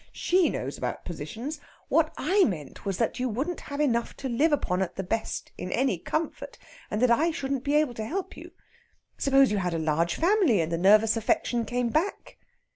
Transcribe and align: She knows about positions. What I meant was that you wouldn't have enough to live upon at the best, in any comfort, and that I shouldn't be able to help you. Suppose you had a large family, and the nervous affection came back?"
She 0.13 0.49
knows 0.49 0.79
about 0.79 1.05
positions. 1.05 1.59
What 1.87 2.11
I 2.17 2.43
meant 2.45 2.85
was 2.87 2.97
that 2.97 3.19
you 3.19 3.29
wouldn't 3.29 3.59
have 3.69 3.79
enough 3.79 4.17
to 4.17 4.27
live 4.27 4.51
upon 4.51 4.81
at 4.81 4.95
the 4.95 5.03
best, 5.03 5.51
in 5.59 5.71
any 5.71 5.99
comfort, 5.99 6.57
and 6.89 6.99
that 7.03 7.11
I 7.11 7.29
shouldn't 7.29 7.63
be 7.63 7.75
able 7.75 7.93
to 7.93 8.05
help 8.05 8.35
you. 8.35 8.49
Suppose 9.19 9.51
you 9.51 9.59
had 9.59 9.75
a 9.75 9.77
large 9.77 10.15
family, 10.15 10.59
and 10.59 10.71
the 10.71 10.77
nervous 10.79 11.17
affection 11.17 11.65
came 11.65 11.89
back?" 11.89 12.37